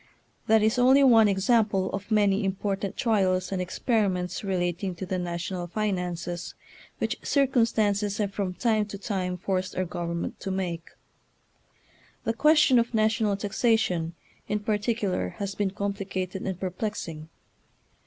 That 0.47 0.63
is 0.63 0.79
only 0.79 1.03
one 1.03 1.27
example 1.27 1.91
of 1.91 2.09
many 2.09 2.43
important 2.43 2.97
trials 2.97 3.51
and 3.51 3.61
experiments 3.61 4.43
relating 4.43 4.95
to 4.95 5.05
the 5.05 5.19
national 5.19 5.67
finances 5.67 6.55
which 6.97 7.19
circumstances 7.23 8.17
have 8.17 8.33
from 8.33 8.55
time 8.55 8.87
to 8.87 8.97
time 8.97 9.37
forced 9.37 9.75
our 9.75 9.85
government 9.85 10.39
to 10.39 10.49
make. 10.49 10.89
The 12.23 12.33
question 12.33 12.79
of 12.79 12.95
national 12.95 13.37
taxation, 13.37 14.15
in 14.47 14.61
particu 14.61 15.11
lar, 15.11 15.29
has 15.37 15.53
been 15.53 15.69
complicated 15.69 16.47
and 16.47 16.59
perplexing. 16.59 17.29